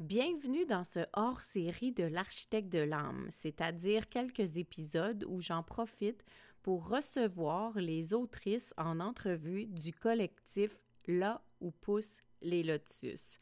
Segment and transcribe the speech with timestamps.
[0.00, 6.24] Bienvenue dans ce hors-série de l'architecte de l'âme, c'est-à-dire quelques épisodes où j'en profite
[6.62, 10.70] pour recevoir les autrices en entrevue du collectif
[11.08, 13.40] Là où poussent les lotus.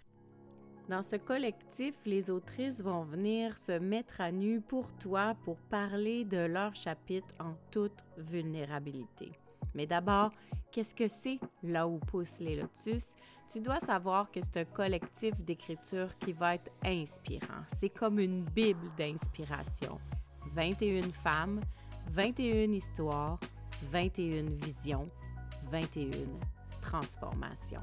[0.89, 6.25] Dans ce collectif, les autrices vont venir se mettre à nu pour toi pour parler
[6.25, 9.33] de leur chapitre en toute vulnérabilité.
[9.77, 10.33] Mais d'abord,
[10.73, 13.15] qu'est-ce que c'est là où poussent les lotus?
[13.53, 17.63] Tu dois savoir que c'est un collectif d'écriture qui va être inspirant.
[17.69, 20.01] C'est comme une bible d'inspiration.
[20.55, 21.61] 21 femmes,
[22.11, 23.39] 21 histoires,
[23.93, 25.09] 21 visions,
[25.71, 26.11] 21
[26.81, 27.83] transformations.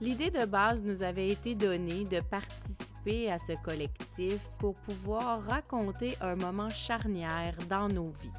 [0.00, 6.16] L'idée de base nous avait été donnée de participer à ce collectif pour pouvoir raconter
[6.20, 8.30] un moment charnière dans nos vies.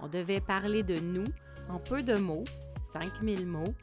[0.00, 1.26] On devait parler de nous
[1.70, 2.44] en peu de mots,
[2.82, 3.74] 5000 mots,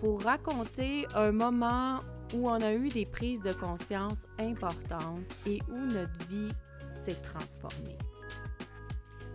[0.00, 2.00] pour raconter un moment
[2.34, 6.52] où on a eu des prises de conscience importantes et où notre vie
[6.88, 7.98] s'est transformée.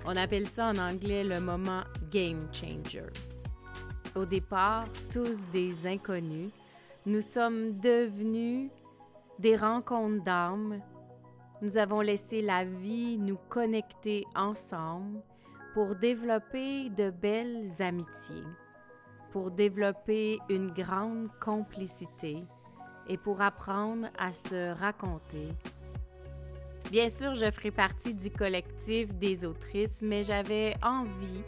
[0.06, 3.04] On appelle ça en anglais le moment game changer.
[4.16, 6.52] Au départ, tous des inconnus,
[7.06, 8.72] nous sommes devenus
[9.38, 10.82] des rencontres d'âmes.
[11.62, 15.22] Nous avons laissé la vie nous connecter ensemble
[15.74, 18.44] pour développer de belles amitiés,
[19.32, 22.44] pour développer une grande complicité
[23.08, 25.50] et pour apprendre à se raconter.
[26.92, 31.44] Bien sûr, je ferai partie du collectif des autrices, mais j'avais envie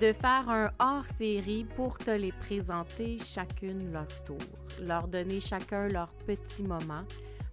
[0.00, 4.38] de faire un hors-série pour te les présenter chacune leur tour,
[4.82, 7.04] leur donner chacun leur petit moment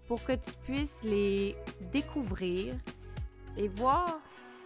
[0.07, 1.55] pour que tu puisses les
[1.93, 2.75] découvrir
[3.55, 4.19] et voir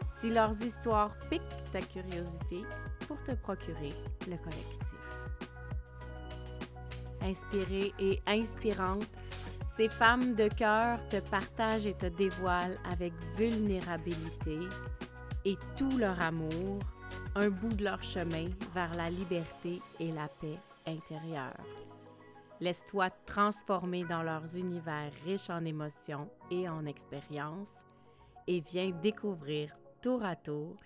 [0.08, 2.64] si leurs histoires piquent ta curiosité
[3.08, 3.94] pour te procurer
[4.28, 4.96] le collectif.
[7.22, 9.08] Inspirée et inspirante,
[9.76, 14.60] ces femmes de cœur te partagent et te dévoilent avec vulnérabilité
[15.44, 16.80] et tout leur amour
[17.36, 21.60] un bout de leur chemin vers la liberté et la paix intérieure.
[22.62, 27.86] Laisse-toi transformer dans leurs univers riches en émotions et en expériences
[28.48, 30.78] et viens découvrir tour à tour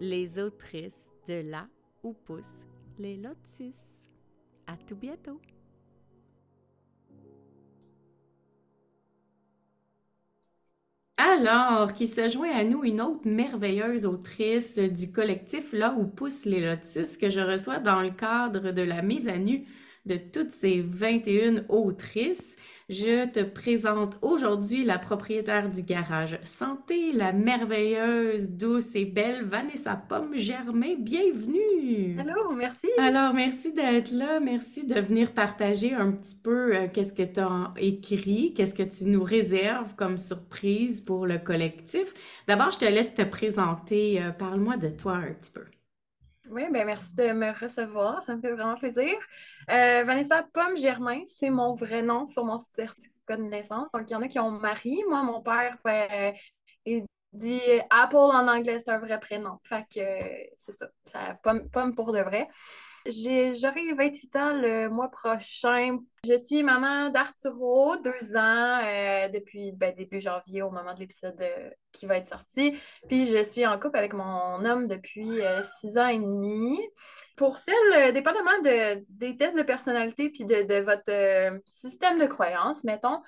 [0.00, 1.66] les autrices de là
[2.02, 2.66] où poussent
[2.98, 4.08] les lotus.
[4.66, 5.38] À tout bientôt!
[11.18, 16.46] Alors, qui se joint à nous une autre merveilleuse autrice du collectif Là où poussent
[16.46, 19.66] les lotus que je reçois dans le cadre de la mise à nu
[20.06, 22.56] de toutes ces 21 autrices.
[22.88, 29.96] Je te présente aujourd'hui la propriétaire du garage Santé, la merveilleuse, douce et belle Vanessa
[29.96, 30.96] Pomme Germain.
[30.98, 32.18] Bienvenue!
[32.18, 32.88] Allô, merci!
[32.98, 34.40] Alors, merci d'être là.
[34.40, 38.82] Merci de venir partager un petit peu euh, qu'est-ce que tu as écrit, qu'est-ce que
[38.82, 42.12] tu nous réserves comme surprise pour le collectif.
[42.48, 44.20] D'abord, je te laisse te présenter.
[44.20, 45.62] Euh, parle-moi de toi un petit peu.
[46.50, 48.22] Oui, ben merci de me recevoir.
[48.24, 49.14] Ça me fait vraiment plaisir.
[49.70, 53.88] Euh, Vanessa Pomme Germain, c'est mon vrai nom sur mon certificat de naissance.
[53.92, 55.02] Donc, il y en a qui ont mari.
[55.08, 56.34] Moi, mon père fait,
[56.84, 57.60] il dit
[57.90, 59.58] Apple en anglais, c'est un vrai prénom.
[59.64, 60.00] Fait que
[60.58, 60.88] c'est ça.
[61.06, 62.48] ça pomme, pomme pour de vrai.
[63.04, 65.98] J'aurai 28 ans le mois prochain.
[66.24, 71.40] Je suis maman d'Arturo, deux ans, euh, depuis ben, début janvier au moment de l'épisode
[71.40, 72.78] euh, qui va être sorti.
[73.08, 76.78] Puis je suis en couple avec mon homme depuis euh, six ans et demi.
[77.36, 83.20] Pour celle, dépendamment de, des tests de personnalité puis de, votre système de croyance, mettons,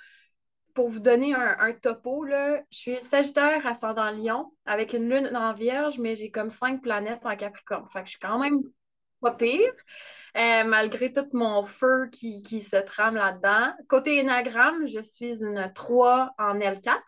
[0.75, 5.53] pour vous donner un, topo, là, je suis Sagittaire ascendant Lion avec une lune en
[5.53, 7.89] Vierge, mais j'ai comme cinq planètes en Capricorne.
[7.89, 8.61] Fait que je suis quand même
[9.31, 9.73] pire,
[10.37, 13.73] euh, malgré tout mon feu qui, se trame là-dedans.
[13.89, 17.01] Côté Enneagramme, je suis une 3 en L4.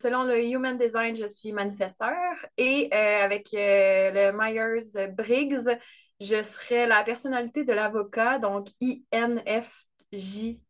[0.00, 2.12] Selon le Human Design, je suis manifesteur.
[2.56, 5.78] Et euh, avec euh, le Myers-Briggs,
[6.20, 8.68] je serais la personnalité de l'avocat, donc
[9.12, 10.60] INFJT.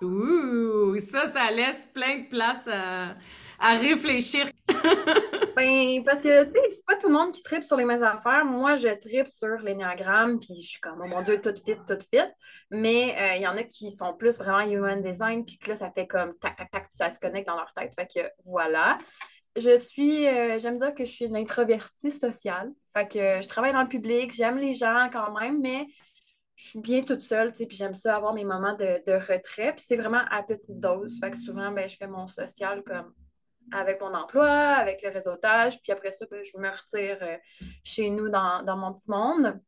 [0.00, 3.16] Ouh, ça, ça laisse plein de place à
[3.58, 4.46] à réfléchir.
[5.56, 8.02] ben, parce que, tu sais, c'est pas tout le monde qui tripe sur les mêmes
[8.02, 8.44] affaires.
[8.44, 11.98] Moi, je tripe sur l'énéagramme, puis je suis comme, oh mon Dieu, tout fit, tout
[12.12, 12.28] fit.
[12.70, 15.76] Mais euh, il y en a qui sont plus vraiment human design, puis que là,
[15.76, 17.92] ça fait comme tac, tac, tac, puis ça se connecte dans leur tête.
[17.94, 18.98] Fait que voilà.
[19.56, 22.70] Je suis, euh, j'aime dire que je suis une introvertie sociale.
[22.96, 25.86] Fait que je travaille dans le public, j'aime les gens quand même, mais
[26.54, 29.12] je suis bien toute seule, tu sais, puis j'aime ça avoir mes moments de, de
[29.12, 29.72] retrait.
[29.74, 31.18] Puis c'est vraiment à petite dose.
[31.20, 33.12] Fait que souvent, ben, je fais mon social comme
[33.72, 37.36] avec mon emploi, avec le réseautage, puis après ça, ben, je me retire euh,
[37.82, 39.60] chez nous dans, mon petit monde.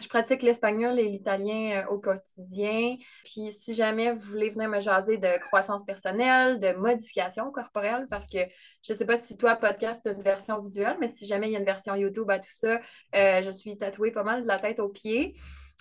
[0.00, 2.96] je pratique l'espagnol et l'italien euh, au quotidien.
[3.24, 8.26] Puis si jamais vous voulez venir me jaser de croissance personnelle, de modification corporelle, parce
[8.26, 8.38] que
[8.82, 11.56] je ne sais pas si toi, podcast, une version visuelle, mais si jamais il y
[11.56, 12.80] a une version YouTube à tout ça,
[13.14, 15.34] euh, je suis tatouée pas mal de la tête aux pieds.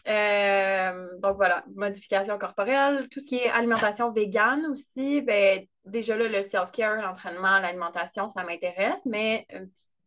[0.07, 6.27] Euh, donc voilà, modification corporelle, tout ce qui est alimentation végane aussi, ben, déjà là,
[6.27, 9.45] le self-care, l'entraînement, l'alimentation, ça m'intéresse, mais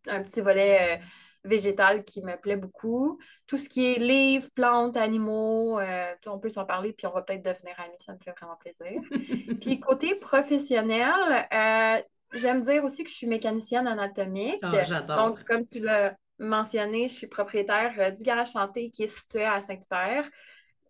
[0.08, 1.00] un, petit volet
[1.44, 3.19] végétal qui me plaît beaucoup.
[3.46, 7.23] Tout ce qui est livres, plantes, animaux, euh, on peut s'en parler, puis on va
[7.23, 9.00] peut-être devenir amis, ça me fait vraiment plaisir.
[9.61, 12.02] puis côté professionnel, euh,
[12.32, 14.64] j'aime dire aussi que je suis mécanicienne anatomique.
[14.87, 15.17] J'adore.
[15.17, 19.44] Donc, comme tu l'as mentionné, je suis propriétaire euh, du garage santé qui est situé
[19.44, 20.28] à Saint-Hubert.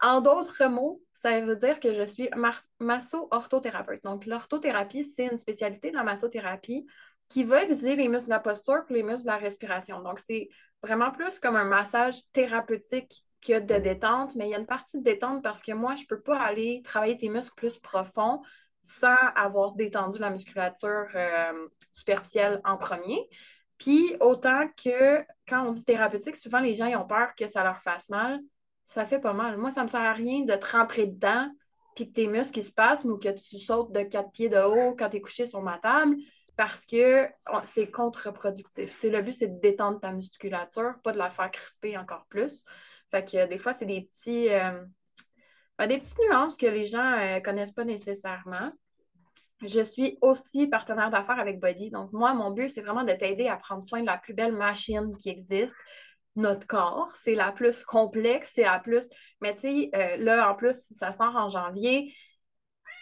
[0.01, 2.29] En d'autres mots, ça veut dire que je suis
[2.81, 4.05] masso-orthothérapeute.
[4.05, 6.87] Donc, l'orthothérapie, c'est une spécialité de la massothérapie
[7.29, 10.03] qui va viser les muscles de la posture et les muscles de la respiration.
[10.03, 10.49] Donc, c'est
[10.83, 14.99] vraiment plus comme un massage thérapeutique que de détente, mais il y a une partie
[14.99, 18.43] de détente parce que moi, je ne peux pas aller travailler tes muscles plus profonds
[18.83, 23.19] sans avoir détendu la musculature euh, superficielle en premier.
[23.79, 27.83] Puis, autant que quand on dit thérapeutique, souvent les gens ont peur que ça leur
[27.83, 28.41] fasse mal.
[28.85, 29.57] Ça fait pas mal.
[29.57, 31.51] Moi, ça me sert à rien de te rentrer dedans
[31.95, 34.95] puis que tes muscles se passent ou que tu sautes de quatre pieds de haut
[34.97, 36.17] quand tu es couché sur ma table
[36.57, 37.29] parce que
[37.65, 39.03] c'est contre-productif.
[39.03, 42.65] le but, c'est de détendre ta musculature, pas de la faire crisper encore plus.
[43.11, 44.85] Fait que des fois, c'est des petits euh,
[45.79, 48.71] ben, des petites nuances que les gens ne euh, connaissent pas nécessairement.
[49.67, 51.91] Je suis aussi partenaire d'affaires avec Body.
[51.91, 54.53] Donc, moi, mon but, c'est vraiment de t'aider à prendre soin de la plus belle
[54.53, 55.75] machine qui existe,
[56.37, 57.11] notre corps.
[57.15, 59.09] C'est la plus complexe, c'est la plus.
[59.41, 62.15] Mais tu sais, euh, là, en plus, ça sort en janvier,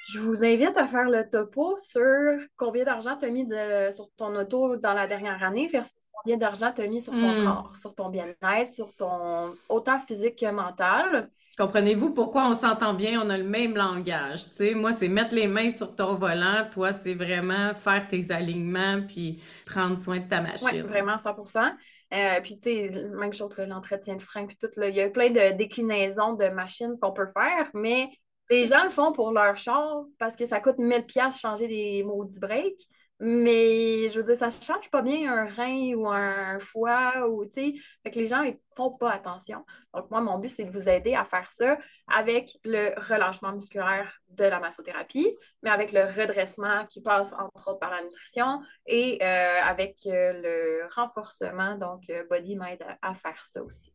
[0.09, 3.47] je vous invite à faire le topo sur combien d'argent tu as mis
[3.93, 7.41] sur ton auto dans la dernière année versus combien d'argent tu as mis sur ton
[7.41, 7.45] hmm.
[7.45, 11.31] corps, sur ton bien-être, sur ton autant physique que mental.
[11.57, 14.47] Comprenez-vous pourquoi on s'entend bien, on a le même langage.
[14.75, 16.67] Moi, c'est mettre les mains sur ton volant.
[16.73, 20.67] Toi, c'est vraiment faire tes alignements puis prendre soin de ta machine.
[20.73, 21.73] Oui, vraiment 100%
[22.13, 25.31] euh, puis, tu sais, même chose, l'entretien de frein, puis tout, il y a plein
[25.31, 28.11] de déclinaisons de machines qu'on peut faire, mais
[28.51, 32.03] les gens le font pour leur char parce que ça coûte 1000 pièces changer des
[32.03, 32.89] maudits breaks.
[33.25, 37.45] Mais je veux dire, ça ne change pas bien un rein ou un foie ou
[37.45, 37.75] tu sais.
[38.17, 39.65] Les gens ne font pas attention.
[39.95, 41.79] Donc, moi, mon but, c'est de vous aider à faire ça
[42.09, 47.79] avec le relâchement musculaire de la massothérapie, mais avec le redressement qui passe entre autres
[47.79, 51.77] par la nutrition et euh, avec euh, le renforcement.
[51.77, 53.93] Donc, euh, Body m'aide à faire ça aussi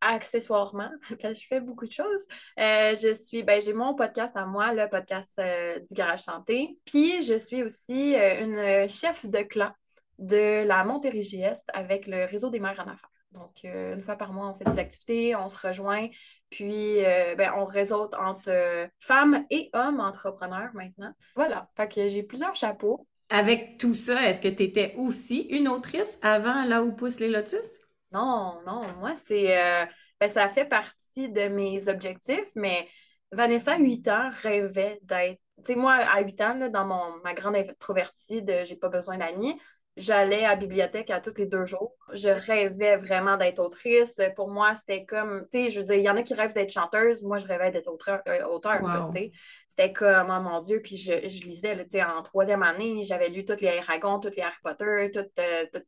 [0.00, 2.26] accessoirement, parce que je fais beaucoup de choses.
[2.58, 6.78] Euh, je suis, ben, j'ai mon podcast à moi, le podcast euh, du Garage Santé.
[6.84, 9.72] Puis je suis aussi euh, une chef de clan
[10.18, 13.10] de la Montérégie Est avec le réseau des mères en affaires.
[13.32, 16.08] Donc, une fois par mois, on fait des activités, on se rejoint,
[16.48, 17.02] puis
[17.36, 21.12] ben, on réseaute entre femmes et hommes entrepreneurs maintenant.
[21.34, 23.06] Voilà, fait que j'ai plusieurs chapeaux.
[23.28, 27.28] Avec tout ça, est-ce que tu étais aussi une autrice avant Là où poussent les
[27.28, 27.80] lotus?
[28.16, 29.58] Non, non, moi, c'est.
[29.58, 29.84] Euh,
[30.20, 32.88] ben, ça fait partie de mes objectifs, mais
[33.30, 35.38] Vanessa, 8 ans, rêvait d'être.
[35.58, 39.18] Tu sais, moi, à 8 ans, dans mon, ma grande introvertie de j'ai pas besoin
[39.18, 39.60] d'amis,
[39.98, 41.94] j'allais à la bibliothèque à tous les deux jours.
[42.14, 44.18] Je rêvais vraiment d'être autrice.
[44.34, 46.54] Pour moi, c'était comme, tu sais, je veux dire, il y en a qui rêvent
[46.54, 47.22] d'être chanteuse.
[47.22, 49.32] Moi, je rêvais d'être auteur, euh, tu sais.
[49.68, 51.12] C'était comme, oh mon Dieu, puis je,
[51.44, 55.10] lisais, tu sais, en troisième année, j'avais lu toutes les Aragon, toutes les Harry Potter,
[55.12, 55.84] toutes, euh, toutes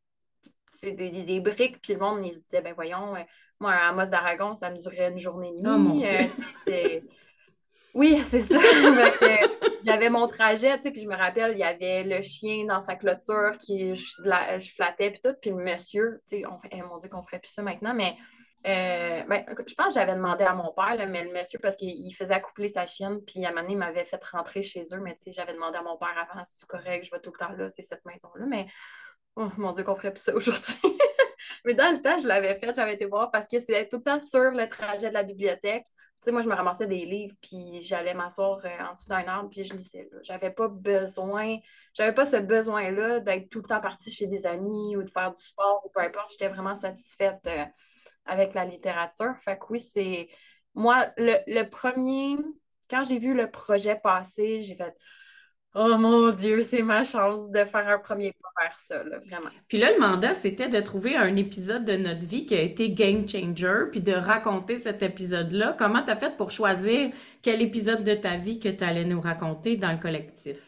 [0.81, 3.23] c'est des, briques, puis le monde, se disait, ben voyons, euh,
[3.59, 6.05] moi, à Moss d'Aragon, ça me durait une journée et demie.
[6.07, 7.01] Oh, euh,
[7.95, 8.59] oui, c'est ça.
[9.85, 12.81] J'avais mon trajet, tu sais, puis je me rappelle, il y avait le chien dans
[12.81, 16.99] sa clôture qui je, flattais, puis tout, puis le monsieur, tu sais, on, eh, mon
[16.99, 18.17] Dieu qu'on ferait plus ça maintenant, mais
[18.67, 22.15] euh, ben, je pense que j'avais demandé à mon père, mais le monsieur, parce qu'il
[22.15, 25.01] faisait accoupler sa chienne, puis à un moment donné, il m'avait fait rentrer chez eux,
[25.01, 27.39] mais tu sais, j'avais demandé à mon père avant, c'est correct, je vais tout le
[27.45, 28.67] temps là, c'est cette maison-là, mais
[29.37, 30.75] Oh mon Dieu, qu'on ferait plus ça aujourd'hui.
[31.65, 34.03] Mais dans le temps, je l'avais fait, j'avais été voir parce que c'était tout le
[34.03, 35.85] temps sur le trajet de la bibliothèque.
[35.85, 39.25] Tu sais, moi, je me ramassais des livres, puis j'allais m'asseoir euh, en dessous d'un
[39.29, 40.09] arbre, puis je lisais.
[40.25, 41.59] J'avais pas besoin,
[41.95, 45.33] j'avais pas ce besoin-là d'être tout le temps partie chez des amis ou de faire
[45.33, 46.33] du sport ou peu importe.
[46.33, 47.65] J'étais vraiment satisfaite euh,
[48.25, 49.35] avec la littérature.
[49.39, 50.29] Fait que oui, c'est.
[50.75, 52.37] Moi, le, le premier,
[52.91, 54.95] quand j'ai vu le projet passer, j'ai fait
[55.75, 59.51] Oh mon Dieu, c'est ma chance de faire un premier pas vers ça, vraiment.
[59.69, 62.91] Puis là, le mandat, c'était de trouver un épisode de notre vie qui a été
[62.91, 65.77] game changer, puis de raconter cet épisode-là.
[65.79, 69.21] Comment tu as fait pour choisir quel épisode de ta vie que tu allais nous
[69.21, 70.59] raconter dans le collectif?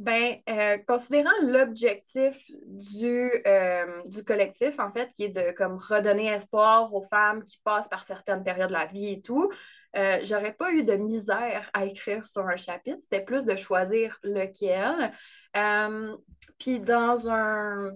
[0.00, 6.26] Ben, euh, considérant l'objectif du, euh, du collectif, en fait, qui est de comme redonner
[6.26, 9.52] espoir aux femmes qui passent par certaines périodes de la vie et tout,
[9.96, 12.98] euh, j'aurais pas eu de misère à écrire sur un chapitre.
[13.00, 15.12] C'était plus de choisir lequel.
[16.58, 17.92] Puis dans un,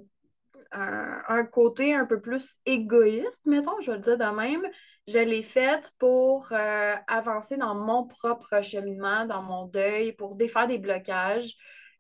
[0.72, 4.62] un, côté un peu plus égoïste, mettons, je vais le dire de même,
[5.06, 10.78] je l'ai faite pour avancer dans mon propre cheminement, dans mon deuil, pour défaire des
[10.78, 11.56] blocages.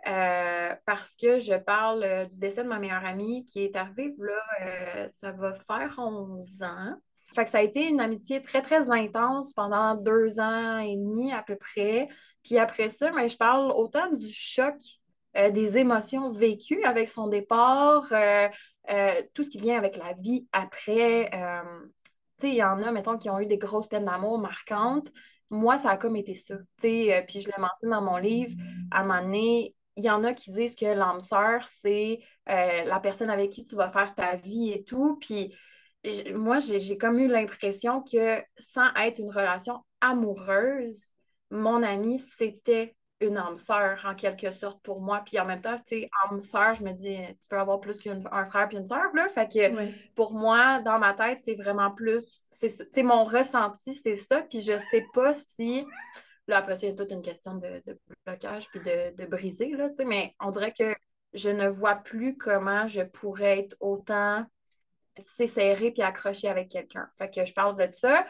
[0.06, 4.14] Euh, parce que je parle euh, du décès de ma meilleure amie qui est arrivée
[4.16, 6.94] là, euh, ça va faire 11 ans.
[7.34, 11.42] Fait ça a été une amitié très, très intense pendant deux ans et demi à
[11.42, 12.08] peu près.
[12.42, 14.74] Puis après ça, mais ben, je parle autant du choc,
[15.34, 18.06] des émotions vécues avec son départ,
[19.34, 21.30] tout ce qui vient avec la vie après.
[22.40, 25.08] tu sais, il y en a, mettons, qui ont eu des grosses peines d'amour marquantes.
[25.50, 26.56] Moi, ça a comme été ça.
[26.78, 28.54] puis je le mentionne dans mon livre,
[28.90, 29.68] à un moment
[29.98, 33.64] il y en a qui disent que l'âme sœur, c'est euh, la personne avec qui
[33.64, 35.18] tu vas faire ta vie et tout.
[35.20, 35.52] Puis
[36.34, 41.06] moi, j'ai comme eu l'impression que sans être une relation amoureuse,
[41.50, 45.22] mon ami, c'était une âme sœur en quelque sorte pour moi.
[45.26, 47.98] Puis en même temps, tu sais, âme sœur, je me dis, tu peux avoir plus
[47.98, 49.28] qu'un frère puis une sœur, là.
[49.28, 54.42] Fait que pour moi, dans ma tête, c'est vraiment plus, c'est mon ressenti, c'est ça.
[54.42, 55.84] Puis je sais pas si
[56.48, 57.82] Là, après ça, il y a toute une question de,
[58.24, 60.94] blocage puis de, briser, là, mais on dirait que
[61.34, 64.46] je ne vois plus comment je pourrais être autant
[65.22, 67.08] serrée puis accrochée avec quelqu'un.
[67.16, 68.26] Fait que je parle de ça.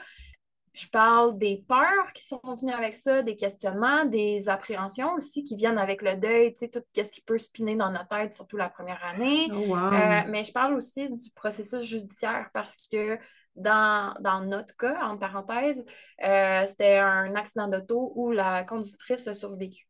[0.74, 5.56] Je parle des peurs qui sont venues avec ça, des questionnements, des appréhensions aussi qui
[5.56, 8.56] viennent avec le deuil, tu sais, tout ce qui peut spinner dans notre tête, surtout
[8.56, 9.48] la première année.
[9.52, 13.18] Oh, euh, mais je parle aussi du processus judiciaire parce que
[13.56, 14.14] dans,
[14.46, 15.84] notre cas, en parenthèse,
[16.24, 19.88] euh, c'était un accident d'auto où la conductrice a survécu.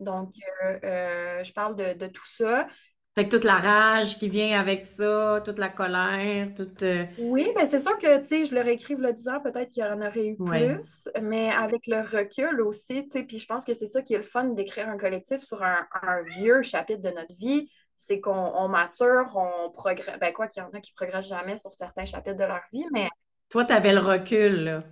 [0.00, 0.32] Donc,
[0.64, 2.66] euh, je parle de, tout ça.
[3.14, 6.82] Fait que toute la rage qui vient avec ça, toute la colère, toute...
[7.18, 9.84] Oui, ben c'est sûr que, tu sais, je leur écrive le 10 ans, peut-être qu'il
[9.84, 13.66] y en aurait eu plus, mais avec le recul aussi, tu sais, puis je pense
[13.66, 17.02] que c'est ça qui est le fun d'écrire un collectif sur un, un, vieux chapitre
[17.02, 20.18] de notre vie, c'est qu'on mature, on progresse.
[20.18, 22.84] Ben, quoi qu'il y en a qui progressent jamais sur certains chapitres de leur vie,
[22.92, 23.08] mais.
[23.50, 24.84] Toi, tu avais le recul, là.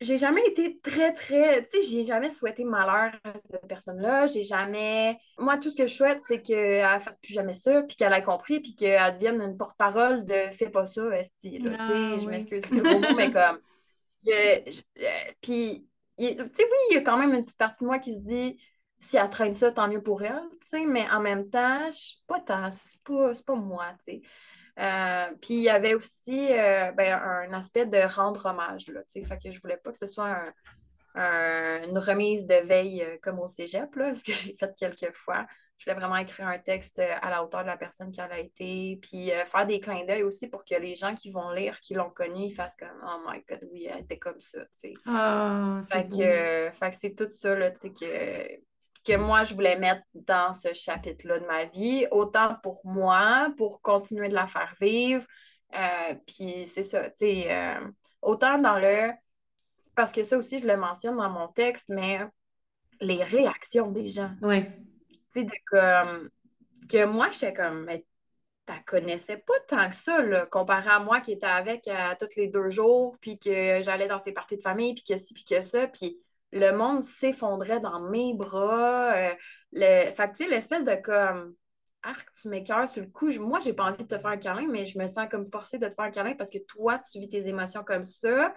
[0.00, 1.66] J'ai jamais été très, très.
[1.66, 4.28] Tu sais, j'ai jamais souhaité malheur à cette personne-là.
[4.28, 5.18] J'ai jamais.
[5.38, 8.12] Moi, tout ce que je souhaite, c'est qu'elle ne fasse plus jamais ça, puis qu'elle
[8.12, 11.60] ait compris, puis qu'elle devienne une porte-parole de fais pas ça, esti.
[11.60, 13.58] tu sais, je m'excuse le gros mot, mais comme.
[15.40, 18.14] Puis, tu sais, oui, il y a quand même une petite partie de moi qui
[18.14, 18.60] se dit
[19.00, 22.14] si elle traîne ça, tant mieux pour elle, tu sais, mais en même temps, je
[22.26, 24.22] pas tant, c'est pas, pas moi, tu sais.
[24.78, 29.38] Euh, puis il y avait aussi euh, ben, un aspect de rendre hommage, là, fait
[29.38, 30.52] que je voulais pas que ce soit
[31.14, 35.46] une remise de veille euh, comme au cégep, là, ce que j'ai fait quelques fois.
[35.78, 38.98] Je voulais vraiment écrire un texte à la hauteur de la personne qui a été,
[39.00, 42.10] puis faire des clins d'œil aussi pour que les gens qui vont lire, qui l'ont
[42.10, 44.58] connue, ils fassent comme «Oh my God, oui, elle était comme ça».
[45.06, 48.58] Ah, c'est fait, que, fait que c'est tout ça, là, que
[49.08, 53.80] que moi, je voulais mettre dans ce chapitre-là de ma vie, autant pour moi, pour
[53.80, 55.24] continuer de la faire vivre.
[55.74, 57.86] Euh, puis c'est ça, tu sais, euh,
[58.20, 59.10] autant dans le...
[59.94, 62.20] Parce que ça aussi, je le mentionne dans mon texte, mais
[63.00, 64.30] les réactions des gens.
[64.42, 64.64] Oui.
[65.10, 66.28] Tu sais, de comme...
[66.88, 68.04] Que moi, j'étais comme, mais
[68.64, 72.36] t'as connaissais pas tant que ça, là, comparé à moi qui étais avec à tous
[72.36, 75.44] les deux jours, puis que j'allais dans ses parties de famille, puis que ci, puis
[75.44, 76.18] que ça, puis
[76.52, 79.14] le monde s'effondrait dans mes bras.
[79.14, 79.34] Euh,
[79.72, 80.12] le...
[80.14, 81.54] Fait tu sais, l'espèce de comme.
[82.04, 83.28] Arc, tu m'écœures sur le coup.
[83.40, 85.78] Moi, j'ai pas envie de te faire un câlin, mais je me sens comme forcée
[85.78, 88.54] de te faire un câlin parce que toi, tu vis tes émotions comme ça.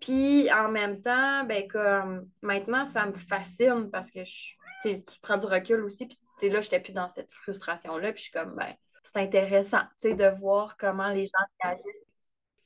[0.00, 5.38] Puis en même temps, ben comme maintenant, ça me fascine parce que je, tu prends
[5.38, 6.06] du recul aussi.
[6.06, 8.12] Puis là, je n'étais plus dans cette frustration-là.
[8.12, 11.32] Puis je suis comme, ben, c'est intéressant de voir comment les gens
[11.62, 12.04] réagissent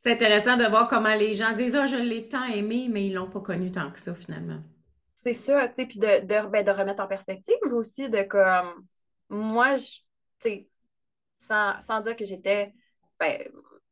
[0.03, 3.15] c'est intéressant de voir comment les gens disent Ah, je l'ai tant aimé, mais ils
[3.15, 4.61] l'ont pas connu tant que ça, finalement.
[5.17, 8.87] C'est ça, tu sais, puis de, de, ben, de, remettre en perspective aussi, de comme
[9.29, 10.03] moi, tu
[10.41, 10.69] sais,
[11.37, 12.73] sans, sans, dire que j'étais,
[13.19, 13.43] ben,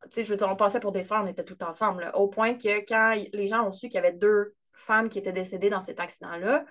[0.05, 2.29] tu sais, je veux dire, on passait pour des soeurs, on était tout ensemble, au
[2.29, 5.71] point que quand les gens ont su qu'il y avait deux femmes qui étaient décédées
[5.71, 6.65] dans cet accident-là,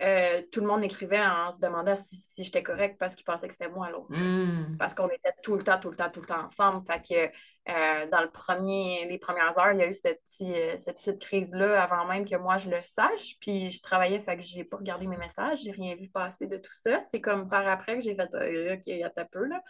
[0.00, 3.54] euh, tout le monde m'écrivait en se demandant si, j'étais correcte parce qu'ils pensaient que
[3.54, 4.10] c'était moi l'autre.
[4.10, 4.76] Hmm.
[4.78, 6.84] Parce qu'on était tout le temps, tout le temps, tout le temps ensemble.
[6.86, 10.76] Fait que euh, dans le premier, les premières heures, il y a eu cette, euh,
[10.76, 13.36] cette petite crise-là avant même que moi je le sache.
[13.40, 16.56] Puis je travaillais, fait que j'ai pas regardé mes messages, j'ai rien vu passer de
[16.56, 17.02] tout ça.
[17.04, 18.24] C'est comme par après que j'ai fait
[18.72, 19.62] OK, il y a peu là.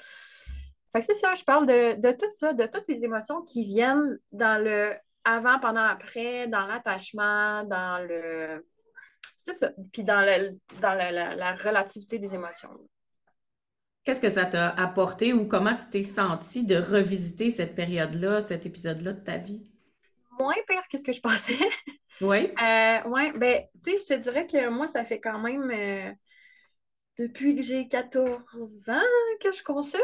[0.93, 3.65] Fait que c'est ça, je parle de, de tout ça, de toutes les émotions qui
[3.65, 8.67] viennent dans le avant, pendant, après, dans l'attachement, dans le
[9.45, 9.71] c'est ça.
[9.93, 10.21] Puis dans,
[10.81, 12.71] dans la, relativité des émotions.
[14.05, 18.65] Qu'est-ce que ça t'a apporté ou comment tu t'es senti de revisiter cette période-là, cet
[18.67, 19.73] épisode-là de ta vie?
[20.39, 21.59] Moins pire que ce que je pensais.
[22.21, 22.63] Oui?
[22.63, 26.13] Euh, ouais, ben, tu sais, je te dirais que moi, ça fait quand même euh,
[27.19, 29.01] depuis que j'ai 14 ans
[29.41, 30.03] que je consulte,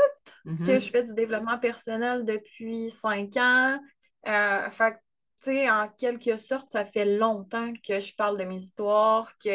[0.65, 0.81] que Mhm.
[0.81, 3.79] je fais du développement personnel depuis 5 ans.
[4.27, 4.99] Euh, fait que,
[5.41, 9.51] sais, en quelque sorte, ça fait longtemps que je parle de mes histoires, que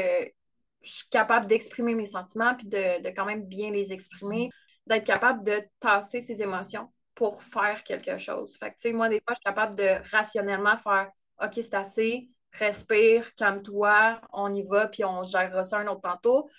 [0.81, 4.49] je suis capable d'exprimer mes sentiments, puis de, de quand même bien les exprimer,
[4.87, 8.57] d'être capable de tasser ses émotions pour faire quelque chose.
[8.57, 11.09] Fait que, tu sais, moi, des fois, je suis capable de rationnellement faire
[11.41, 16.49] OK, c'est assez, respire, calme-toi, on y va, puis on gérera ça un autre tantôt.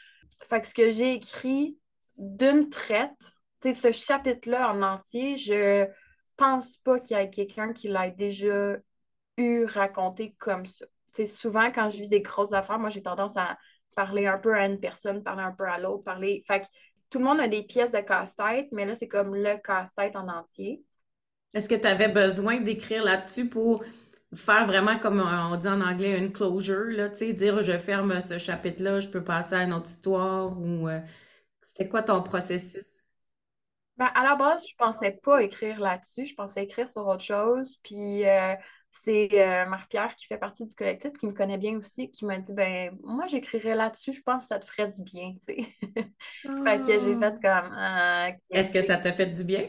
[0.49, 1.79] Fait que ce que j'ai écrit
[2.17, 3.11] d'une traite,
[3.61, 5.87] tu sais, ce chapitre-là en entier, je
[6.37, 8.77] pense pas qu'il y ait quelqu'un qui l'ait déjà
[9.37, 10.87] eu raconté comme ça.
[11.27, 13.57] Souvent, quand je vis des grosses affaires, moi, j'ai tendance à
[13.95, 16.43] parler un peu à une personne, parler un peu à l'autre, parler.
[16.47, 16.67] Fait que
[17.11, 20.29] tout le monde a des pièces de casse-tête, mais là, c'est comme le casse-tête en
[20.29, 20.83] entier.
[21.53, 23.85] Est-ce que tu avais besoin d'écrire là-dessus pour
[24.35, 28.21] faire vraiment, comme on dit en anglais, une closure, là, tu sais, dire je ferme
[28.21, 31.01] ce chapitre-là, je peux passer à une autre histoire ou euh,
[31.63, 33.05] c'était quoi ton processus?
[33.97, 37.77] Ben, à la base, je pensais pas écrire là-dessus, je pensais écrire sur autre chose.
[37.85, 38.55] Puis euh,
[39.03, 42.39] c'est euh, Marc-Pierre qui fait partie du collectif, qui me connaît bien aussi, qui m'a
[42.39, 45.57] dit ben moi j'écrirais là-dessus, je pense que ça te ferait du bien, tu sais.
[46.65, 47.19] Fait que j'ai Ah.
[47.19, 48.31] fait comme Ah.
[48.53, 49.69] Est-ce que ça t'a fait du bien?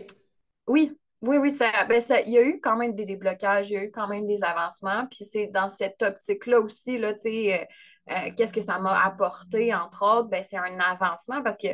[0.67, 3.73] Oui, oui, oui, ça, ben ça, il y a eu quand même des déblocages, il
[3.73, 5.05] y a eu quand même des avancements.
[5.07, 7.61] Puis c'est dans cette optique-là aussi, là, tu sais,
[8.09, 11.67] euh, euh, qu'est-ce que ça m'a apporté, entre autres, ben c'est un avancement parce que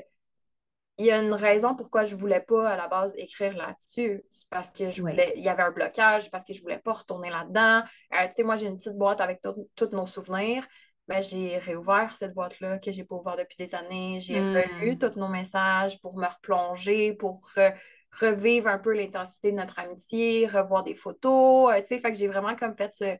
[1.01, 4.23] il y a une raison pourquoi je voulais pas à la base écrire là-dessus.
[4.31, 5.11] C'est parce que je Oui.
[5.11, 7.83] voulais, il y avait un blocage, parce que je voulais pas retourner là-dedans.
[8.13, 9.41] Euh, tu sais, moi, j'ai une petite boîte avec
[9.75, 10.65] tous nos souvenirs.
[11.07, 14.19] Ben, j'ai réouvert cette boîte-là que j'ai pas ouvert depuis des années.
[14.19, 14.97] J'ai relu Hmm.
[14.97, 17.75] tous nos messages pour me replonger, pour re-
[18.19, 21.73] revivre un peu l'intensité de notre amitié, revoir des photos.
[21.73, 23.17] Euh, tu sais, fait que j'ai vraiment comme fait ce,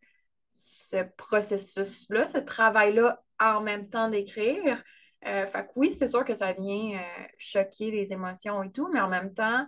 [0.50, 4.84] ce processus-là, ce travail-là en même temps d'écrire.
[5.28, 8.90] Euh, fait que oui, c'est sûr que ça vient euh, choquer les émotions et tout,
[8.92, 9.66] mais en même temps,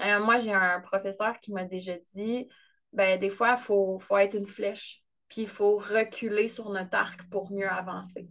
[0.00, 2.48] euh, moi, j'ai un professeur qui m'a déjà dit,
[2.92, 6.96] ben, des fois, il faut, faut être une flèche, puis il faut reculer sur notre
[6.96, 8.28] arc pour mieux avancer.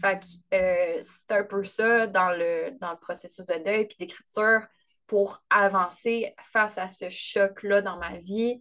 [0.00, 3.96] Fait que euh, c'est un peu ça dans le, dans le processus de deuil puis
[3.98, 4.66] d'écriture
[5.06, 8.60] pour avancer face à ce choc-là dans ma vie.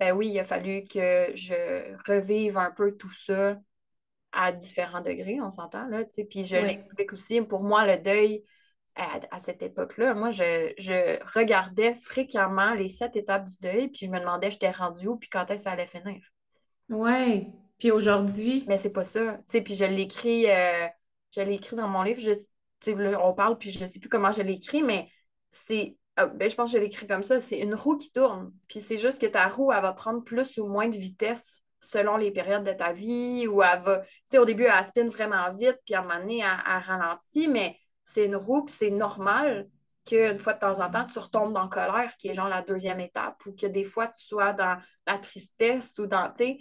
[0.00, 3.56] Ben oui, il a fallu que je revive un peu tout ça
[4.32, 6.24] à différents degrés, on s'entend, là, tu sais.
[6.24, 6.62] Puis je Oui.
[6.66, 8.44] l'explique aussi, pour moi, le deuil,
[8.96, 14.06] à, à cette époque-là, moi, je, je regardais fréquemment les sept étapes du deuil, puis
[14.06, 16.20] je me demandais, j'étais rendue où, puis quand est-ce que ça allait finir?
[16.90, 17.46] Ouais.
[17.78, 19.62] Puis aujourd'hui, Mais c'est pas ça, tu sais.
[19.62, 20.86] Puis je l'écris, euh,
[21.34, 22.40] je l'ai écrit dans mon livre, je, tu
[22.82, 25.08] sais, là, on parle, puis je sais plus comment je l'ai écrit, mais
[25.52, 28.12] c'est, ah, ben, je pense que je l'ai écrit comme ça, c'est une roue qui
[28.12, 31.62] tourne, puis c'est juste que ta roue, elle va prendre plus ou moins de vitesse
[31.80, 35.52] selon les périodes de ta vie, ou elle va, sais, au début, elle spinne vraiment
[35.52, 38.90] vite, puis à un moment donné, elle, elle ralentit, mais c'est une roue, puis c'est
[38.90, 39.68] normal
[40.06, 42.62] qu'une fois de temps en temps, tu retombes dans la colère, qui est genre la
[42.62, 46.58] deuxième étape, ou que des fois, tu sois dans la tristesse, ou dans, tu sais,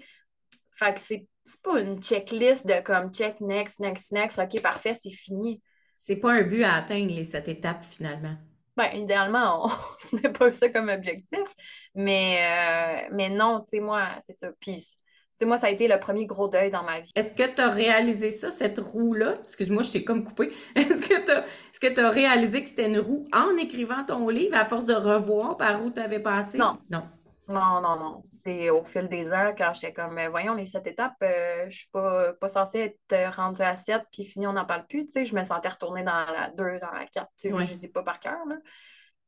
[0.76, 1.28] fait que c'est
[1.64, 5.62] pas une checklist de comme check, next, next, next, ok, parfait, c'est fini.
[5.98, 8.36] c'est pas un but à atteindre, les sept étapes finalement.
[8.78, 11.48] Ben, idéalement, on, on se met pas ça comme objectif,
[11.96, 14.52] mais, euh, mais non, tu sais, moi, c'est ça.
[14.60, 14.99] Puis,
[15.40, 17.12] tu sais, moi, ça a été le premier gros deuil dans ma vie.
[17.16, 19.38] Est-ce que tu as réalisé ça, cette roue-là?
[19.44, 20.52] Excuse-moi, je t'ai comme coupé.
[20.76, 24.86] Est-ce que tu as, réalisé que c'était une roue en écrivant ton livre à force
[24.86, 26.58] de revoir par où tu avais passé?
[26.58, 27.04] Non, Non.
[27.48, 28.22] non, non, non.
[28.26, 31.78] C'est au fil des ans, quand j'étais comme, euh, voyons, les sept étapes, euh, je
[31.78, 35.14] suis pas, pas censée être rendue à sept, puis fini, on n'en parle plus, tu
[35.14, 37.64] sais, je me sentais retourner dans la deux, dans la quatre, tu sais, Ouais.
[37.64, 38.58] je les ai pas par cœur, là.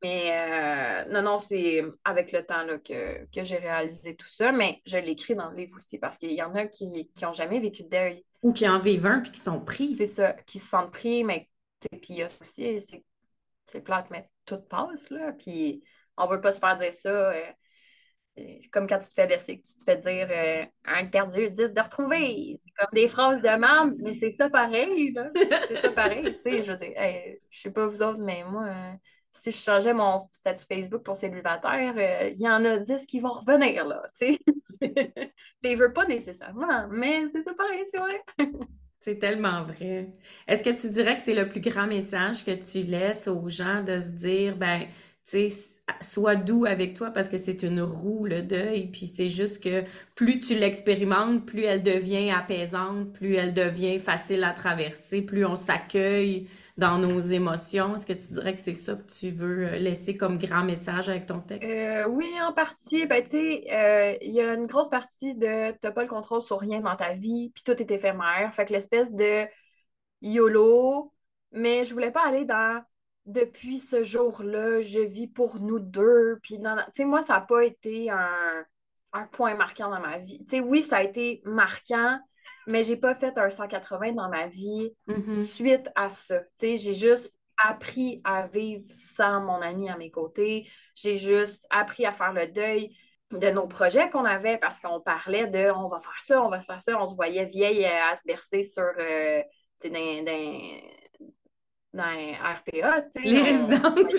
[0.04, 4.52] Mais euh, non, non, c'est avec le temps là, que, que j'ai réalisé tout ça,
[4.52, 7.34] mais je l'écris dans le livre aussi parce qu'il y en a qui qui ont
[7.34, 8.26] jamais vécu de deuil.
[8.42, 9.94] Ou qui en vivent un puis qui sont pris.
[9.94, 11.48] C'est ça, qui se sentent pris, mais
[11.92, 12.80] puis il y a aussi,
[13.68, 15.34] c'est plate, mais tout passe, là.
[15.34, 15.84] Puis
[16.18, 17.32] on veut pas se faire dire ça.
[17.32, 17.44] euh,
[18.36, 21.50] c'est comme quand tu te fais laisser, que tu te fais dire euh, un perdu,
[21.52, 22.58] dix de retrouvé.
[22.64, 25.30] C'est comme des phrases de merde, mais c'est ça pareil, là.
[25.68, 26.62] C'est ça pareil, tu sais.
[26.64, 28.70] Je veux dire, hey, je sais pas vous autres, mais moi,
[29.32, 33.20] si je changeais mon statut Facebook pour célibataire, euh, il y en a dix qui
[33.20, 34.38] vont revenir, là, tu.
[35.64, 38.24] Tu veux pas nécessairement, mais c'est ça pareil, c'est vrai.
[39.00, 40.12] C'est tellement vrai.
[40.48, 43.84] Est-ce que tu dirais que c'est le plus grand message que tu laisses aux gens
[43.84, 44.82] de se dire, ben,
[45.26, 49.30] tu sais, sois doux avec toi parce que c'est une roue, le deuil, puis c'est
[49.30, 49.84] juste que
[50.16, 55.56] plus tu l'expérimentes, plus elle devient apaisante, plus elle devient facile à traverser, plus on
[55.56, 56.48] s'accueille
[56.82, 57.96] dans nos émotions?
[57.96, 61.10] Est-ce que tu dirais que c'est ça que tu veux euh, laisser comme grand message
[61.10, 61.70] avec ton texte?
[61.70, 63.06] Euh, oui, en partie.
[63.06, 66.42] Ben, tu sais, euh, il y a une grosse partie de t'as pas le contrôle
[66.42, 68.50] sur rien dans ta vie, puis tout est éphémère.
[68.54, 69.46] Fait que l'espèce de
[70.24, 71.14] YOLO,
[71.52, 72.84] mais je voulais pas aller dans
[73.28, 76.40] depuis ce jour-là, je vis pour nous deux.
[76.42, 78.66] Puis, tu sais, moi, ça n'a pas été un,
[79.14, 80.44] un, point marquant dans ma vie.
[80.46, 82.20] Tu sais, oui, ça a été marquant,
[82.68, 85.44] mais j'ai pas fait un 180 dans ma vie Mm-hmm.
[85.44, 86.40] suite à ça.
[86.40, 90.68] Tu sais, j'ai juste appris à vivre sans mon ami à mes côtés.
[90.96, 92.96] J'ai juste appris à faire le deuil
[93.32, 96.60] de nos projets qu'on avait parce qu'on parlait de on va faire ça, on va
[96.60, 97.02] faire ça.
[97.02, 99.42] On se voyait vieille à se bercer sur euh,
[99.84, 100.26] dans,
[101.94, 103.06] dans- RPA.
[103.24, 104.14] Les résidences.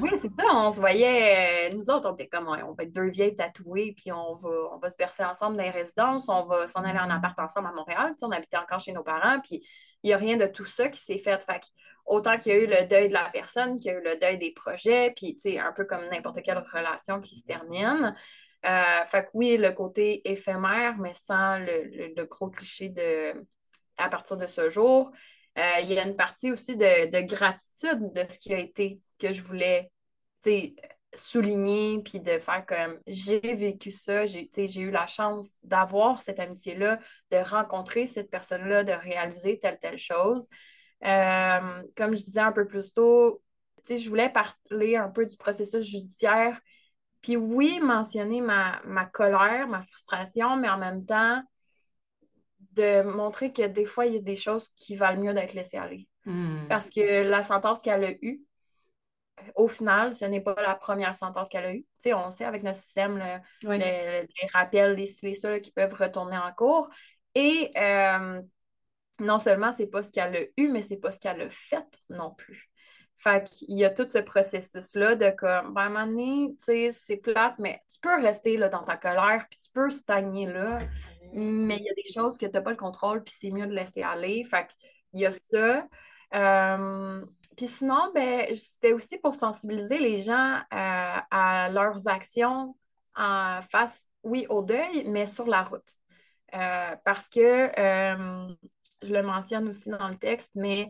[0.00, 0.44] Oui, c'est ça.
[0.54, 3.92] On se voyait, euh, nous autres, on était comme, on va être deux vieilles tatouées,
[3.96, 6.98] puis on va, on va se bercer ensemble dans les résidences, on va s'en aller
[6.98, 8.14] en appart ensemble à Montréal.
[8.22, 9.62] On habitait encore chez nos parents, puis
[10.02, 11.44] il n'y a rien de tout ça qui s'est fait.
[12.06, 14.16] Autant qu'il y a eu le deuil de la personne, qu'il y a eu le
[14.16, 18.16] deuil des projets, puis un peu comme n'importe quelle relation qui se termine.
[18.64, 23.34] Euh, fait que oui, le côté éphémère, mais sans le, le- le gros cliché de
[23.98, 25.10] à partir de ce jour.
[25.60, 29.00] Euh, il y a une partie aussi de, de gratitude de ce qui a été
[29.18, 29.90] que je voulais
[31.12, 36.98] souligner, puis de faire comme j'ai vécu ça, j'ai eu la chance d'avoir cette amitié-là,
[37.30, 40.48] de rencontrer cette personne-là, de réaliser telle, telle chose.
[41.04, 43.42] Euh, comme je disais un peu plus tôt,
[43.88, 46.60] je voulais parler un peu du processus judiciaire,
[47.22, 51.42] puis oui, mentionner ma, ma colère, ma frustration, mais en même temps,
[52.80, 55.76] de montrer que des fois, il y a des choses qui valent mieux d'être laissées
[55.78, 56.08] aller.
[56.24, 56.66] Hmm.
[56.68, 58.42] Parce que la sentence qu'elle a eue,
[59.54, 61.82] au final, ce n'est pas la première sentence qu'elle a eue.
[61.82, 63.78] Tu sais, on sait avec notre système, le- Oui.
[63.78, 66.90] le- les rappels, les ci, les ça, là, qui peuvent retourner en cours.
[67.34, 68.42] Et euh,
[69.20, 71.86] non seulement c'est pas ce qu'elle a eu, mais c'est pas ce qu'elle a fait
[72.08, 72.69] non plus.
[73.22, 76.64] Fait qu'il y a tout ce processus-là de comme, ben, à un moment donné, tu
[76.64, 80.46] sais, c'est plate, mais tu peux rester là, dans ta colère, puis tu peux stagner
[80.46, 80.78] là,
[81.34, 83.66] mais il y a des choses que tu n'as pas le contrôle, puis c'est mieux
[83.66, 84.42] de laisser aller.
[84.44, 84.66] Fait
[85.10, 85.86] qu'il y a ça.
[86.34, 87.26] Euh,
[87.58, 92.74] puis sinon, ben, c'était aussi pour sensibiliser les gens euh, à leurs actions
[93.14, 95.94] en face, oui, au deuil, mais sur la route.
[96.54, 97.70] Euh, parce que,
[99.02, 100.88] je le mentionne aussi dans le texte, mais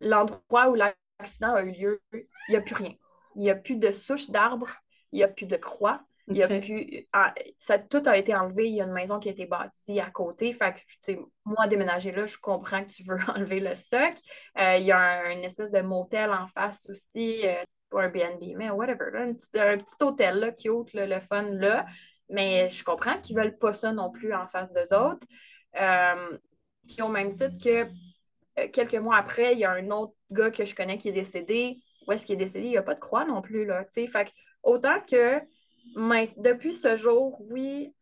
[0.00, 0.76] l'endroit où
[1.18, 2.94] l'accident a eu lieu, il n'y a plus rien.
[3.36, 4.70] Il n'y a plus de souche d'arbres,
[5.12, 7.06] il n'y a plus de croix, il y a plus.
[7.12, 8.68] ah, ça, tout a été enlevé.
[8.68, 10.52] Il y a une maison qui a été bâtie à côté.
[10.52, 10.74] Fait
[11.06, 11.12] que,
[11.44, 14.14] moi, déménager là, je comprends que tu veux enlever le stock.
[14.58, 18.08] Euh, il y a un- une espèce de motel en face aussi, euh, pas un
[18.08, 19.10] BNB, mais whatever.
[19.12, 21.86] là, une petite- un petit hôtel là, cute, là, le fun là.
[22.30, 25.26] Mais je comprends qu'ils veulent pas ça non plus en face d'eux autres.
[25.80, 26.38] Euh,
[26.86, 27.88] puis au même titre que
[28.66, 31.82] quelques mois après, il y a un autre gars que je connais qui est décédé.
[32.06, 32.66] Où est-ce qu'il est décédé?
[32.66, 33.84] Il n'y a pas de croix non plus, là.
[33.84, 34.30] Fait que,
[34.62, 35.40] autant que
[36.42, 37.92] depuis ce jour, oui,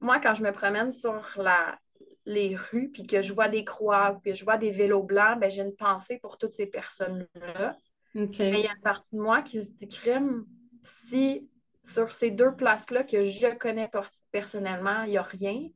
[0.00, 1.78] moi, quand je me promène sur la,
[2.24, 5.40] les rues, puis que je vois des croix ou que je vois des vélos blancs,
[5.40, 7.76] ben, j'ai une pensée pour toutes ces personnes-là.
[8.14, 10.46] Mais il y a une partie de moi qui se dit, crème,
[10.84, 11.48] si
[11.82, 14.00] sur ces deux places-là que je connais per-
[14.32, 15.68] personnellement, il n'y a rien,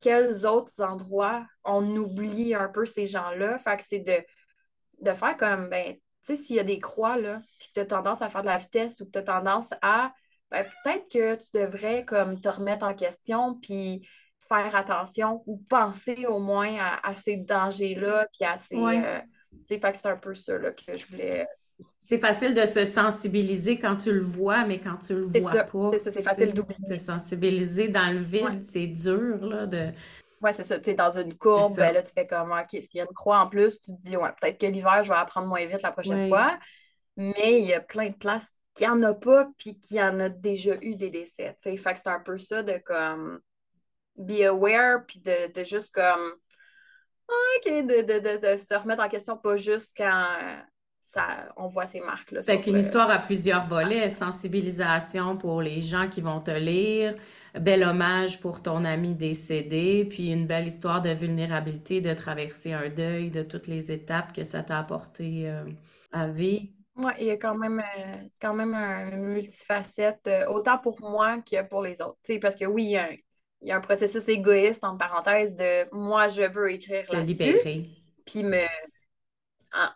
[0.00, 3.58] quels autres endroits on oublie un peu ces gens-là?
[3.58, 4.24] Fait que c'est de,
[5.00, 7.80] de faire comme, ben, tu sais, s'il y a des croix, là, puis que tu
[7.80, 10.12] as tendance à faire de la vitesse ou que tu as tendance à,
[10.50, 14.06] ben, peut-être que tu devrais comme te remettre en question, puis
[14.48, 18.76] faire attention ou penser au moins à, à ces dangers-là, puis à ces...
[18.76, 19.04] Ouais.
[19.04, 19.20] euh,
[19.66, 21.46] fait que c'est un peu ça là, que je voulais
[22.00, 25.64] C'est facile de se sensibiliser quand tu le vois, mais quand tu le vois ça,
[25.64, 26.98] pas, c'est ça, c'est facile d'oublier.
[26.98, 28.60] Se sensibiliser dans le vide, Ouais.
[28.62, 29.90] c'est dur, là, de...
[30.40, 30.78] Ouais, c'est ça.
[30.78, 33.14] Tu sais, dans une courbe, ben là, tu fais comme, OK, s'il y a une
[33.14, 35.64] croix en plus, tu te dis, ouais, peut-être que l'hiver, je vais la prendre moins
[35.66, 36.28] vite la prochaine Ouais.
[36.28, 36.58] fois.
[37.16, 40.30] Mais il y a plein de places qui en a pas, puis qui en a
[40.30, 41.56] déjà eu des décès.
[41.62, 43.40] Tu sais, fait que c'est un peu ça de comme,
[44.16, 46.32] be aware, puis de, de juste comme,
[47.28, 50.24] OK, de, de, se remettre en question, pas juste quand
[51.10, 52.42] ça, on voit ces marques-là.
[52.46, 56.50] Fait sur qu'une le- histoire à plusieurs volets, sensibilisation pour les gens qui vont te
[56.50, 57.14] lire,
[57.58, 62.88] bel hommage pour ton ami décédé, puis une belle histoire de vulnérabilité, de traverser un
[62.88, 65.64] deuil, de toutes les étapes que ça t'a apporté euh,
[66.12, 66.68] à vivre.
[66.96, 71.00] Ouais, il y a quand même, euh, c'est quand même un multifacette, euh, autant pour
[71.00, 72.18] moi que pour les autres.
[72.24, 73.16] Tu sais, parce que oui, il y a un,
[73.62, 77.86] il y a un processus égoïste, entre parenthèses, de moi, je veux écrire là-dessus, libérer.
[78.26, 78.68] puis me en-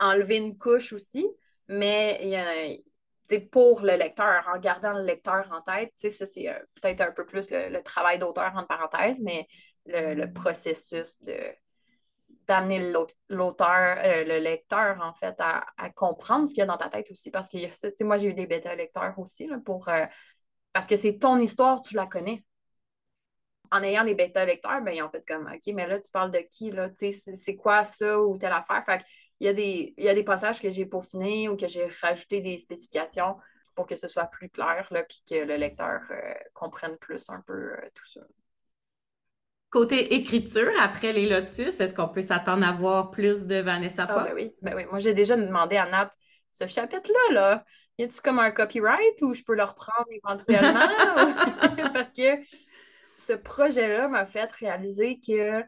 [0.00, 1.26] enlever une couche aussi,
[1.68, 2.82] mais il
[3.28, 6.48] tu sais, pour le lecteur, en gardant le lecteur en tête, tu sais, ça, c'est
[6.48, 9.48] euh, peut-être un peu plus le, travail d'auteur, entre parenthèses, mais
[9.86, 11.36] le, processus de,
[12.46, 12.92] d'amener
[13.30, 17.10] l'auteur, euh, le lecteur, en fait, à, comprendre ce qu'il y a dans ta tête
[17.10, 17.30] aussi.
[17.30, 20.04] Parce que moi, j'ai eu des bêta-lecteurs aussi, pour, euh,
[20.72, 22.44] parce que c'est ton histoire, tu la connais.
[23.70, 26.40] En ayant les bêta-lecteurs, ben, ils ont fait comme, OK, mais là, tu parles de
[26.40, 26.90] qui, là?
[26.94, 28.84] C'est quoi ça ou telle affaire?
[28.84, 29.02] Fait
[29.40, 31.86] il y, a des, il y a des passages que j'ai peaufinés ou que j'ai
[32.00, 33.36] rajouté des spécifications
[33.74, 37.40] pour que ce soit plus clair, là, puis que le lecteur euh, comprenne plus un
[37.40, 38.20] peu tout ça.
[39.70, 44.14] Côté écriture, après les Lotus, est-ce qu'on peut s'attendre à voir plus de Vanessa ah,
[44.14, 44.24] Pop?
[44.24, 44.84] ben oui, ben oui.
[44.84, 46.12] Moi, j'ai déjà demandé à Nat,
[46.52, 47.64] ce chapitre-là, là,
[47.98, 50.78] y a-tu comme un copyright ou je peux le reprendre éventuellement?
[51.92, 52.40] Parce que
[53.16, 55.64] ce projet-là m'a fait réaliser que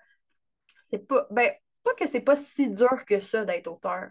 [0.85, 1.51] c'est pas, ben,
[1.87, 4.11] pas que c'est pas si dur que ça d'être auteur.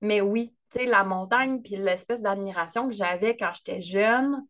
[0.00, 4.44] Mais oui, tu sais, la montagne puis l'espèce d'admiration que j'avais quand j'étais jeune,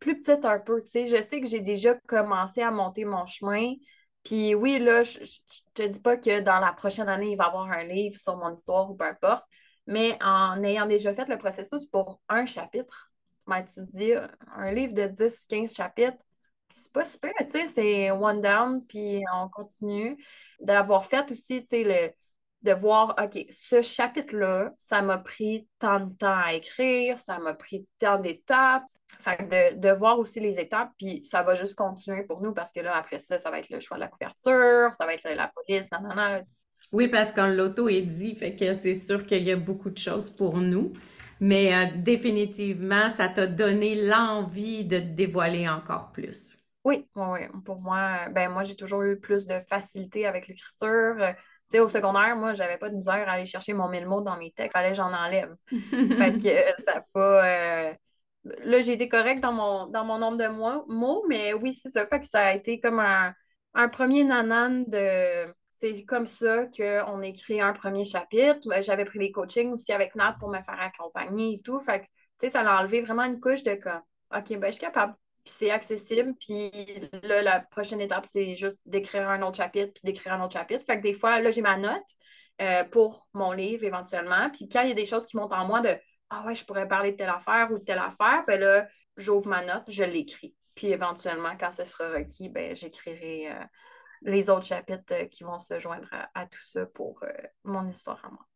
[0.00, 1.06] plus petite un peu, tu sais.
[1.06, 3.74] Je sais que j'ai déjà commencé à monter mon chemin.
[4.24, 5.18] Puis oui, là, je,
[5.74, 8.36] te dis pas que dans la prochaine année, il va y avoir un livre sur
[8.36, 9.44] mon histoire ou peu importe,
[9.86, 13.12] mais en ayant déjà fait le processus pour un chapitre,
[13.46, 14.12] ben, tu dis,
[14.56, 16.16] un livre de 10-15 chapitres,
[16.74, 20.16] c'est pas super, tu sais, c'est one down, puis on continue.
[20.60, 22.12] D'avoir fait aussi, tu sais, le,
[22.68, 27.54] de voir, OK, ce chapitre-là, ça m'a pris tant de temps à écrire, ça m'a
[27.54, 28.82] pris tant d'étapes,
[29.18, 32.80] fait de, voir aussi les étapes, puis ça va juste continuer pour nous parce que
[32.80, 35.52] là, après ça, ça va être le choix de la couverture, ça va être la,
[35.54, 36.42] police, nanana.
[36.90, 39.98] Oui, parce que l'auto est dit, fait que c'est sûr qu'il y a beaucoup de
[39.98, 40.92] choses pour nous.
[41.40, 46.63] Mais euh, définitivement, ça t'a donné l'envie de te dévoiler encore plus.
[46.84, 51.16] Oui, oui, Pour moi, ben moi, j'ai toujours eu plus de facilité avec l'écriture.
[51.18, 51.24] Tu
[51.70, 54.36] sais, au secondaire, moi, j'avais pas de misère à aller chercher mon mille mots dans
[54.36, 54.76] mes textes.
[54.76, 55.54] Fallait que j'en enlève.
[55.68, 55.78] fait
[56.76, 57.46] que ça n'a pas.
[57.46, 57.94] Euh,
[58.44, 62.06] Là, j'ai été correcte dans mon, dans mon nombre de mots, mais oui, c'est ça.
[62.06, 65.52] Fait que ça a été comme un, premier nanan de.
[65.72, 68.68] C'est comme ça qu'on écrit un premier chapitre.
[68.82, 71.80] J'avais pris les coachings aussi avec Nat pour me faire accompagner et tout.
[71.80, 72.10] Fait que, tu
[72.46, 74.02] sais, ça a enlevé vraiment une couche de comme,
[74.34, 75.14] OK, ben, je suis capable.
[75.44, 76.34] Puis c'est accessible.
[76.40, 76.70] Puis
[77.22, 80.84] là, la prochaine étape, c'est juste d'écrire un autre chapitre, puis d'écrire un autre chapitre.
[80.86, 82.02] Fait que des fois, là, j'ai ma note
[82.62, 84.50] euh, pour mon livre éventuellement.
[84.50, 85.96] Puis quand il y a des choses qui montent en moi de
[86.30, 89.46] ah ouais, je pourrais parler de telle affaire ou de telle affaire, ben là, j'ouvre
[89.46, 90.54] ma note, je l'écris.
[90.74, 93.64] Puis éventuellement, quand ce sera requis, ben, j'écrirai euh,
[94.22, 97.20] les autres chapitres euh, qui vont se joindre à, tout ça pour
[97.64, 98.46] mon histoire à moi.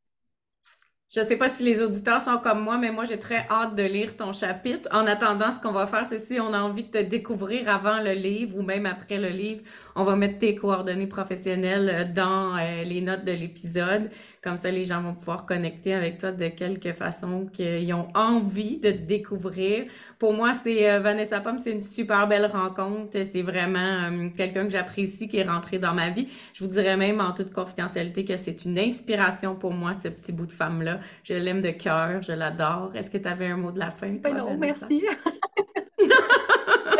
[1.10, 3.82] Je sais pas si les auditeurs sont comme moi, mais moi, j'ai très hâte de
[3.82, 4.90] lire ton chapitre.
[4.92, 8.02] En attendant, ce qu'on va faire, c'est si on a envie de te découvrir avant
[8.02, 9.62] le livre ou même après le livre,
[9.96, 14.10] on va mettre tes coordonnées professionnelles dans les notes de l'épisode.
[14.42, 18.76] Comme ça, les gens vont pouvoir connecter avec toi de quelque façon qu'ils ont envie
[18.76, 19.86] de te découvrir.
[20.18, 23.22] Pour moi, c'est euh, Vanessa Pomme, c'est une super belle rencontre.
[23.24, 26.28] C'est vraiment euh, quelqu'un que j'apprécie qui est rentré dans ma vie.
[26.54, 30.32] Je vous dirais même en toute confidentialité que c'est une inspiration pour moi, ce petit
[30.32, 30.98] bout de femme-là.
[31.22, 32.96] Je l'aime de cœur, je l'adore.
[32.96, 34.10] Est-ce que tu avais un mot de la fin?
[34.10, 35.06] Ben non, merci.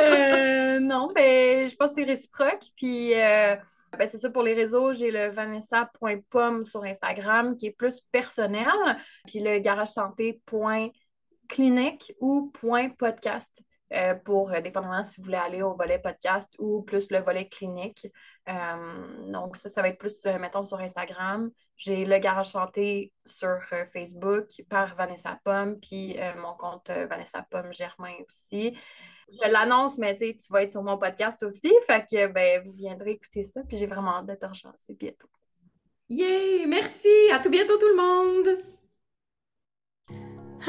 [0.00, 2.66] Euh, non, mais je pense que c'est réciproque.
[2.76, 4.92] Puis ben, c'est ça pour les réseaux.
[4.92, 8.68] J'ai le vanessa.pomme sur Instagram qui est plus personnel.
[9.26, 9.88] Puis le garage
[11.48, 12.52] santé.clinique ou
[12.98, 13.50] .podcast.
[13.94, 17.48] Euh, pour, euh, dépendamment si vous voulez aller au volet podcast ou plus le volet
[17.48, 18.06] clinique.
[18.46, 21.50] Euh, donc, ça, ça va être plus, mettons, sur Instagram.
[21.78, 23.58] J'ai le Garage Santé sur
[23.94, 28.76] Facebook par Vanessa Pomme, puis mon compte Vanessa Pomme Germain aussi
[29.30, 31.72] je l'annonce, mais tu vas être sur mon podcast aussi.
[31.86, 33.62] Fait que ben, vous viendrez écouter ça.
[33.68, 34.50] Puis j'ai vraiment hâte d'être
[34.86, 35.28] C'est bientôt.
[36.08, 36.66] Yay!
[36.66, 37.30] Merci!
[37.32, 38.77] À tout bientôt tout le monde!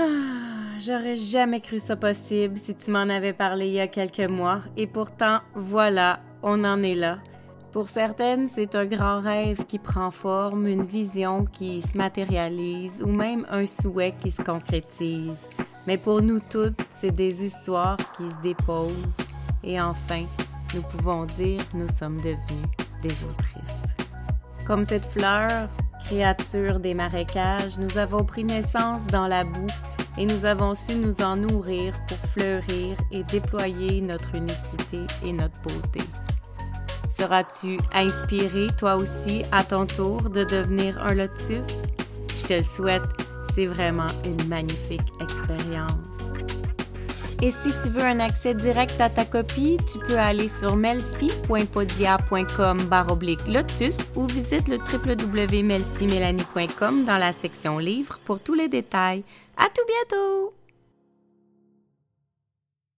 [0.01, 4.29] Ah, j'aurais jamais cru ça possible si tu m'en avais parlé il y a quelques
[4.29, 4.62] mois.
[4.77, 7.19] Et pourtant, voilà, on en est là.
[7.73, 13.07] Pour certaines, c'est un grand rêve qui prend forme, une vision qui se matérialise ou
[13.07, 15.49] même un souhait qui se concrétise.
[15.85, 19.17] Mais pour nous toutes, c'est des histoires qui se déposent.
[19.65, 20.23] Et enfin,
[20.73, 22.69] nous pouvons dire nous sommes devenus
[23.01, 23.95] des autrices.
[24.65, 25.67] Comme cette fleur,
[26.05, 29.67] créature des marécages, nous avons pris naissance dans la boue
[30.19, 35.60] et nous avons su nous en nourrir pour fleurir et déployer notre unicité et notre
[35.62, 36.01] beauté.
[37.10, 41.67] Seras-tu inspiré toi aussi à ton tour de devenir un lotus?
[42.38, 43.01] Je te le souhaite
[43.53, 45.91] c'est vraiment une magnifique expérience.
[47.41, 52.79] Et si tu veux un accès direct à ta copie, tu peux aller sur melcy.podia.com
[53.47, 59.23] lotus ou visite le www.melcymélanie.com dans la section livres pour tous les détails.
[59.61, 60.58] À tout bientôt!